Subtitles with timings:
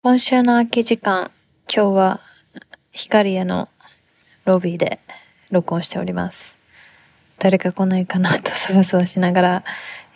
[0.00, 1.32] 今週の空き時間、
[1.74, 2.20] 今日は
[2.92, 3.68] 光屋の
[4.44, 5.00] ロビーで
[5.50, 6.56] 録音しております。
[7.40, 9.64] 誰か来ないかなとそわそわしながら、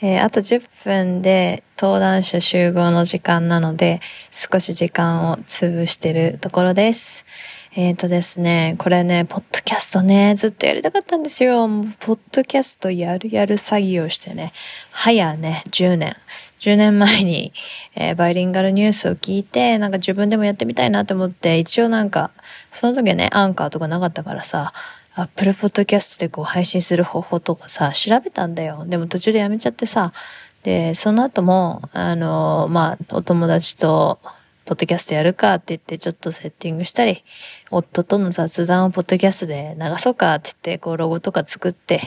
[0.01, 4.01] えーあと10分で登壇者集合の時間なので、
[4.31, 7.27] 少し時間を潰してるところです。
[7.75, 11.67] えっ、とですね、これね、ポッドキャストね、ずっとやりたかったんですよ。
[11.99, 14.53] ポッドキャストやるやる詐欺をしてね、
[14.93, 16.17] 早ね、10年。
[16.63, 17.53] 10年前に、
[17.97, 22.31] えーバイリンガルニュースを聞いて、なんか自分でもやってみたいなと思って、一応なんか、
[22.71, 24.73] その時はね、アンカーとかなかったからさ、
[25.15, 28.85] アップルポッドキャストでこう配信する方法とかさ、調べたんだよ。
[28.87, 30.13] でも途中でやめちゃってさ、
[30.63, 34.21] で、その後も、あの、まあ、お友達と、
[34.65, 37.25] ポッドキャストやるかって言ってちょっとセッティングしたり、
[37.71, 42.01] 夫との雑談をポッドキャストで流そうかって言って、こうロゴとか作って、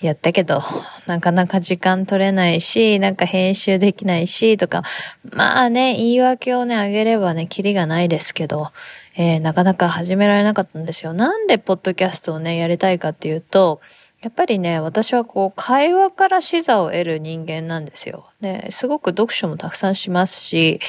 [0.00, 0.62] やったけど、
[1.06, 4.84] なかなか時間取れないし、なんか編集できないし、とか、
[5.32, 8.70] まあね、言い訳をね、あげればね、キリがないですけど、
[9.16, 11.12] えーなかなか始められなかったんですよ。
[11.14, 13.80] なんでポッドキャストをね、やりたいかっていうと、
[14.20, 18.26] やっぱりね、私はこう、会話から視座を得る人間なんですよ。
[18.40, 20.80] で、すごく読書もたくさんしますし、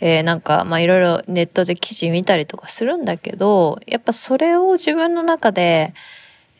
[0.00, 5.94] えーなんか、まあいろいろネットで記事見たりとかするんだけど、やっぱそれを自分の中で、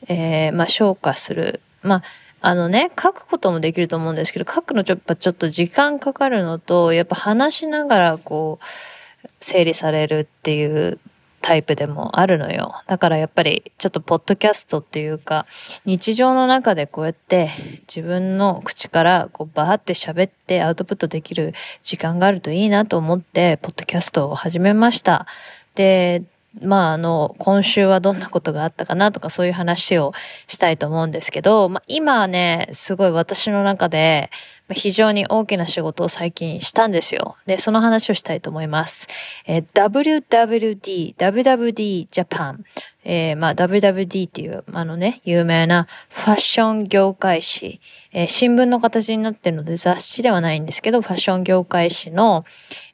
[0.08, 1.60] えーまあ消化する。
[1.82, 2.02] まあ、
[2.40, 10.98] あのね、書くこともできると思うんですけど、書くのちょっとちょっと時間かかるのと、やっぱ話しながらこう、整理されるっていう
[11.42, 12.74] タイプでもあるのよ。
[12.86, 15.44] だからやっぱりちょっとポッドキャストっていうか、
[15.84, 17.50] 日常の中でこうやって
[17.92, 21.52] 自分の口からこうバーって喋ってアウトプットできる
[21.82, 25.26] 時間があるといいなと思って、ポッドキャストを始めました。
[25.74, 26.22] で、
[26.60, 30.12] まああの、今週はどんなことがあったかなとかそういう話を
[30.48, 34.30] したいと思うんですけど、まあ今ね、すごい私の中で
[34.70, 37.36] 非常に大きな仕事を最近したんですよ。
[37.46, 39.06] で、その話をしたいと思います。
[39.46, 42.58] えー WWD、WWD Japan、
[43.04, 47.80] えーまあ WWD っていう、あのね、有名なファッション業界誌、
[48.12, 52.44] えー新聞の形になってるので雑誌ではないんですけど、ファッション業界誌の、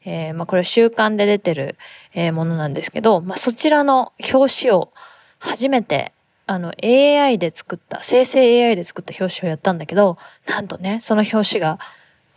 [0.04, 1.76] えーまあこれ週刊で出てる、
[2.14, 4.92] えーものなんですけど、まあそちらの表紙を
[5.38, 6.12] 初めて
[6.48, 10.16] あの AI で作った、生成 AI で作った表紙をやったんだけど、
[10.46, 11.78] なんとね、その表紙が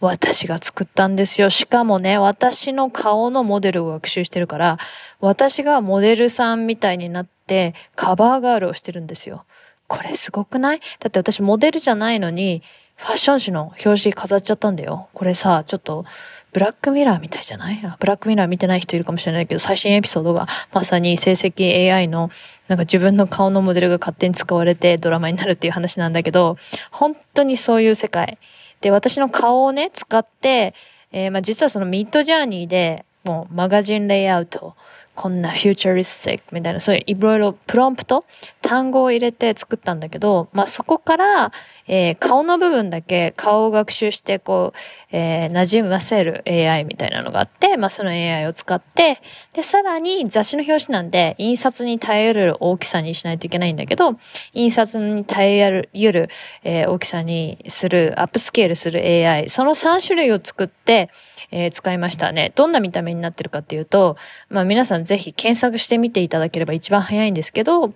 [0.02, 1.50] 私が作ったんですよ。
[1.50, 4.78] しかもね、私の顔のモデルを学習してるから、
[5.22, 9.46] 私がモデルさんみたいになってカバーガールをしてるんですよ。
[9.88, 10.82] これすごくない？
[11.00, 12.64] だって私モデルじゃないのに、
[13.02, 15.10] ファッション誌の表紙飾っちゃったんだよ。
[15.16, 16.06] これさ、ちょっと、
[16.54, 17.82] ブラックミラーみたいじゃない？
[18.00, 22.30] ブラックミラー見てない人いるかもしれないけど、最新エピソードがまさに成績 AI の、
[22.68, 26.58] なんか自分の顔のモデルが勝手に使われてドラマになるっていう話なんだけど、
[26.92, 28.38] 本当にそういう世界。
[28.82, 30.76] で、私の顔をね、使って、
[31.12, 34.76] えーまあ実はそのミッドジャーニーで、もうマガジンレイアウト、
[35.16, 38.26] こんなフューチャリスティックみたいな、そういういろいろプロンプト、
[38.62, 41.52] 単語を入れて作ったんだけど、まあそこから、
[41.88, 49.22] えー顔の部分だけ顔を学習して、こう、えー馴染ませる AI みたいなのがあって、まあその AI を使って、
[49.54, 54.16] で、さらに雑誌の表紙なんで、印刷に耐える大きさにしないといけないんだけど、
[54.54, 56.30] 印刷に耐える、ゆる、
[56.64, 61.10] えー大きさにする、アップスケールする AI、その3種類を作って、
[61.52, 62.52] えー使いましたね。
[62.56, 64.18] どんな見た目になってるかっていうと、
[64.50, 67.94] まあ皆さんぜひ検索してみていただければ一番早いんですけど、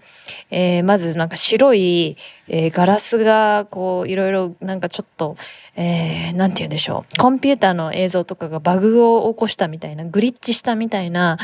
[0.52, 2.18] えーまずなんか白い、
[2.48, 5.38] えーガラスがこういろいろなんかちょっと、
[5.76, 7.18] えーなんて言うんでしょう。
[7.18, 11.38] コンピューターの映像とかがバグを起こしたみたいな、グリッチしたみたいな、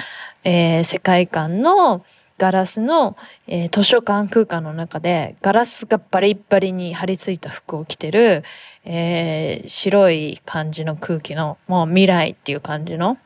[0.44, 2.04] えー世界観の
[2.42, 3.16] ガラスの、
[3.46, 8.44] えー図書館空間の中でガラスがバリッバリに張り付いた服を着てる、
[8.84, 13.20] えー白い感じの空気の、もう未来っていう感じの、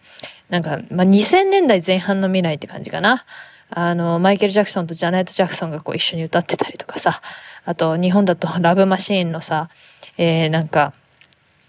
[0.49, 3.23] なんか、まあ、2000年代前半の未来って感じかな。
[3.69, 7.21] あの、マイケル・ジャクソンとジャネット・ジャクソンがこう一緒に歌ってたりとかさ、
[7.63, 9.69] あと日本だとラブマシーンのさ、
[10.17, 10.91] えーなんか、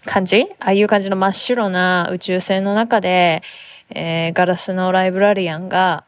[0.05, 0.47] 感じ？
[0.59, 3.41] ああいう感じの真っ白な宇宙船の中で、
[3.89, 6.03] えーガラスのライブラリアンが、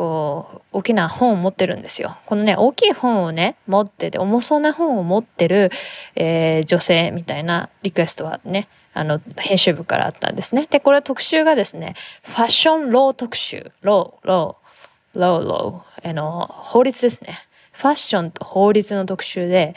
[0.00, 2.16] こう、大きな本を持ってるんですよ。
[2.24, 5.70] このね、大きい本をね、持ってて、重そうな本を持ってる、
[6.16, 10.66] えー女性みたいなリクエストはね、あの、編集部からあったんですね。
[10.70, 13.72] で、これ特集がですね、 fashion law 特集。
[13.82, 16.08] law、law、law、law。
[16.08, 17.38] あの、法律ですね。
[17.72, 19.74] ファッションと法律の特集で、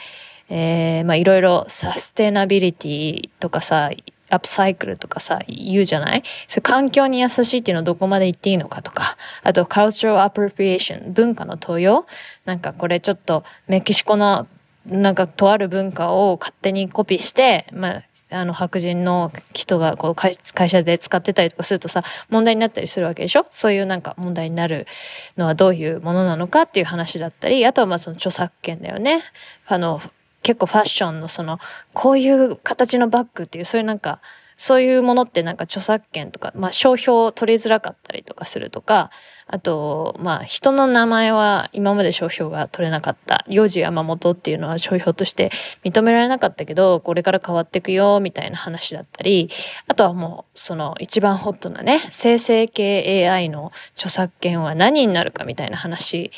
[0.49, 3.89] えーまあいろいろサステナビリティとかさ、
[4.33, 6.23] アップサイクルとかさ、言うじゃない？
[6.47, 12.05] それ環境に優しいっていうのはどこまで言っていいのかとか、あと、 cultural appropriation、文化の盗用？
[12.45, 14.47] なんかこれちょっとメキシコの
[14.85, 20.35] なんかとある文化を勝手にコピーして、まあ、あの、白人の人がこう会
[20.69, 23.45] 社で使ってたりとかするとさ、問題になったりするわけでしょ？
[23.51, 24.87] そういうなんか問題になる
[25.37, 29.21] のはどういうものなのかっていう話だったり、あとはまあその著作権だよね。
[29.67, 30.01] あの、
[30.43, 31.59] 結構ファッションのその、
[31.93, 34.19] こういう形のバッグっていう、そういうなんか、
[34.57, 39.09] そういうものってなんか著作権とか、まあ商標取りづらかったりとかするとか、
[39.47, 43.43] あと、まあ人の名前は今まで商標が取れなかった。
[43.47, 45.51] 幼児山本っていうのは商標として
[45.83, 49.49] 認められなかったけど、これから変わっていくよ、みたいな話だったり、
[49.87, 56.31] あとはもうその一番ホットなね、生成系 AI の著作権は何になるかみたいな話、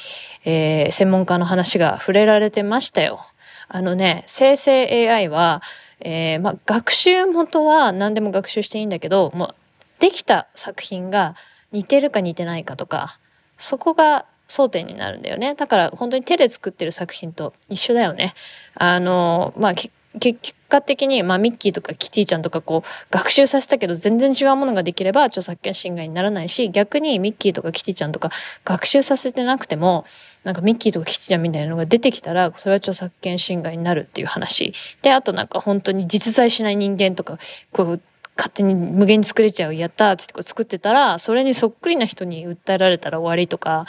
[0.46, 3.26] えー、専門家の話が触れられてましたよ。
[3.68, 5.62] あのね、生成 AI は、
[6.00, 9.56] えー、ま、学習元は何でも学習していいんだけど、もう、
[10.00, 11.36] できた作品が
[11.72, 13.20] 似てるか似てないかとか、
[13.58, 15.56] そこが争点になるんだよね。
[15.56, 18.34] だから本当に手で作ってる作品と一緒だよね。
[18.76, 19.74] あの、まあ、
[20.20, 28.30] 結果的に、まあ、ミッキーとかキティちゃんとかこう、学習させたけど全然違うものができれば著作権侵害にならないし、逆にミッキーとかキティちゃんとか
[28.64, 30.06] 学習させてなくても、
[30.44, 34.74] なんかミッキーとかキティちゃんみたいなのが出てきたら、それは著作権侵害になるっていう話。
[35.02, 37.38] で、あとなんか本当に実在しない人間とか、
[37.72, 38.02] こう、
[38.38, 43.86] 勝手に無限に作れちゃう、やったーって作ってたら、それにそっくりな人に訴えられたら終わりとか、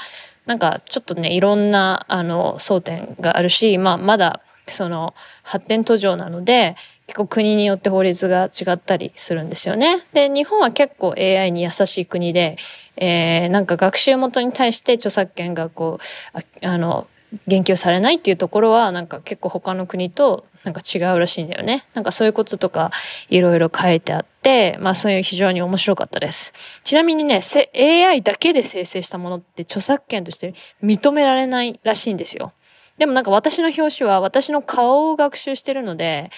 [0.46, 6.77] なんかちょっとね、いろんな、あの、争点があるし、まあ、まだ、その、発展途上なので、
[7.07, 10.03] 結構国によって法律が違ったりするんですよね。
[10.13, 12.57] で、日本は結構 AI に優しい国で、
[12.97, 15.99] えー、なんか学習元に対して著作権がこ
[16.35, 17.07] う、ああの、
[17.47, 21.85] 言及されないっていうところは、なんか結構他の国となんか違うらしいんだよね。
[21.95, 22.91] なんかそういうこととか
[23.29, 26.53] いろいろ書いてあって、まあそういう非常に面白かったです。
[26.83, 27.41] ちなみにね、
[27.77, 32.53] AI だけで生成したものって著作権として認められないらしいんですよ。
[32.99, 36.31] でもなんか私の表紙は私の顔を学習してるので、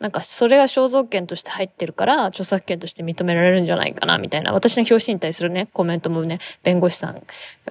[0.00, 4.52] なんかそれが肖像権として入ってるから著作権として認められるんじゃないかなみたいな。
[4.52, 7.22] 私の表紙に対するねコメントもね弁護士さん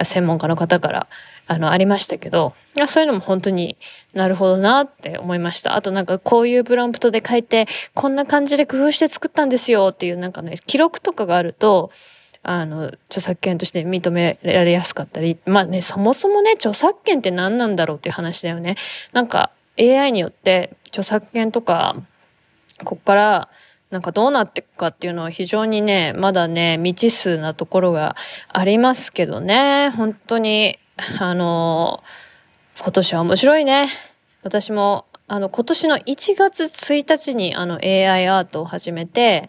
[0.04, 1.08] 専門家の方から
[1.48, 2.56] あのありましたけど
[2.88, 3.78] そういうのも本当に
[4.14, 5.76] なるほどなって思いました。
[5.76, 11.92] あとなんかこういうプロンプトで書いてこんな感じで工夫して作ったんですよっていうなんかね記録とかがあると
[12.44, 18.76] あの、著作権として認められやすかったり、まあね、そもそもね、著作権って何なんだろうっていう話だよね。
[19.14, 21.96] なんか AI によって著作権とか、
[22.84, 23.50] こっから
[23.92, 28.16] なんかどうなっていくかっていうのは非常にね、まだね、未知数なところが
[28.50, 30.78] ありますけどね、本当に、
[31.20, 32.04] あの、
[32.82, 33.90] 今年は面白いね。
[34.42, 39.48] 私も、あの、今年の1月1日にあの AI アートを始めて、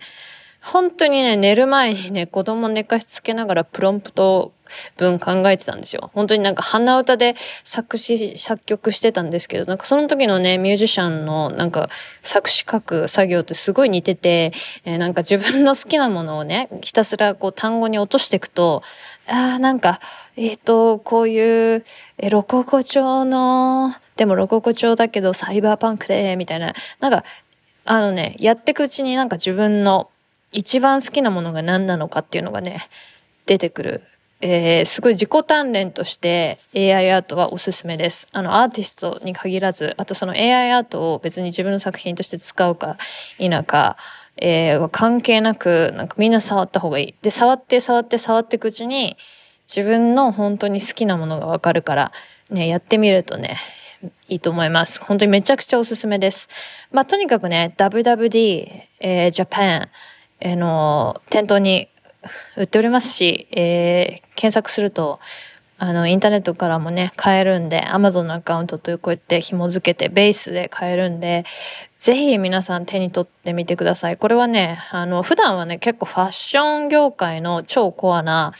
[0.64, 4.52] 本当にね、寝る前にね、子供寝かしつけながらプロンプト
[4.96, 6.10] 文考えてたんですよ。
[6.14, 7.34] 本当になんか鼻歌で
[7.64, 11.88] 作詞、作曲してたんですけど、なんかその時のね、ミュージシャンのなんか
[12.22, 14.52] 作詞書く作業ってすごい似てて、
[14.86, 18.82] えー、なんか自分の好きなものをね、ひたすらこう単語に落としていくと、
[19.28, 20.00] ああ、なんか、
[20.36, 21.84] えっ、ー、と、こういう、
[22.18, 27.24] え、ロココ調の、でもロココ調だけどサイバーパンクで、みたいな、なんか、
[27.86, 30.08] あのね、やっていくうちになんか自分の
[30.54, 32.88] 一番好きなものが何なのかっていうのがね、
[33.44, 34.02] 出てくる。
[34.40, 38.28] えー、すごい自己鍛錬として AI アートはおすすめです。
[38.32, 42.96] あの、アーティストに限らず、あとその AI アートを別に自分の作品として使うか
[43.38, 43.96] 否か、
[44.36, 47.14] えー、関係なく、なんかみんな触った方がいい。
[47.20, 49.16] で、触って触って触っていくうちに、
[49.66, 52.12] 自分の本当に好きなものがわかるから、
[52.50, 53.56] ね、やってみるとね、
[54.28, 55.02] いいと思います。
[55.02, 56.48] 本当にめちゃくちゃおすすめです。
[56.92, 59.88] まあ、とにかくね、WWD、えー、Japan、
[60.44, 61.88] あの、店頭に
[62.56, 65.20] 売っておりますし、えー、検索すると、
[65.78, 71.44] あの、インターネットからもね、買えるんで、Amazon のアカウントとこうやって紐付けて、ベースで買えるんで、
[71.98, 74.16] ぜひ皆さん手に取ってみてください。
[74.16, 78.52] これはね、あの、普段はね、結構ファッション業界の超コアな、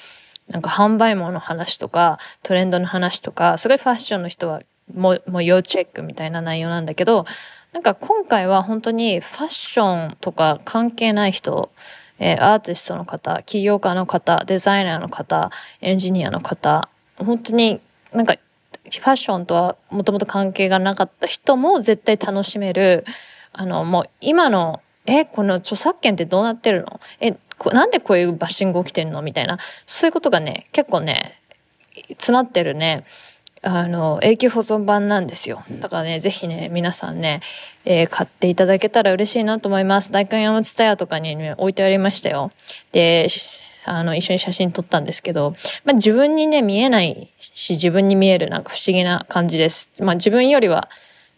[0.48, 4.60] なんか販売網の話とか、トレンドの話とか、すごいファッションの人は
[4.92, 7.24] もう、もう要チェックみたいな内容なんだけど、
[7.74, 11.72] なんか今回は本当にファッションとか関係ない人、
[12.20, 15.50] えー、アーティストの方、起業家の方、デザイナーの方、
[15.80, 16.88] エンジニアの方、
[17.18, 17.80] 本当に
[18.12, 23.04] なんかファッションとはもともと関係がなかった人も絶対楽しめる、
[23.52, 27.00] あの、もう今の、え、この著作権ってどうなってるの？
[27.20, 27.34] え、
[27.72, 29.20] なんでこういうバッシング起きてるの？
[29.20, 31.40] みたいな、そういうことがね、結構ね、
[32.10, 33.04] 詰まってるね、
[33.66, 35.64] あの、永久保存版なんですよ。
[35.80, 37.40] だからね、ぜひね、皆さんね、
[37.86, 40.12] えー、買っていただけたら嬉しいなと思います。
[40.12, 42.52] 大観山ツタヤとかにね、置いてありましたよ。
[42.92, 43.28] で、
[43.86, 45.54] あの、一緒に写真撮ったんですけど、
[45.84, 49.92] まあ、自分にね、見えないし、自分に見えるなんか不思議な感じです。
[49.98, 50.90] まあ、自分よりは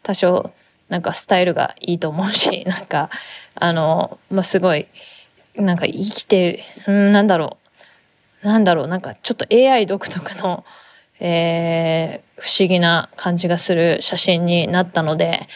[0.02, 0.50] 多少
[0.88, 3.10] なんかスタイルがいいと思うし、 なんか、
[3.54, 4.86] あの、まあ、すごい、
[5.54, 7.56] なんか生きてる、んなんだろ
[8.42, 8.46] う。
[8.46, 10.64] なんだろう、なんかちょっと AI 独特の、
[11.20, 15.48] えー、不思議な感じがする写真になったので、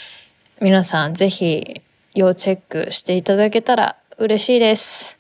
[0.61, 1.83] 皆さんぜひ
[2.14, 5.20] 要チェックしていただけたら嬉しいです。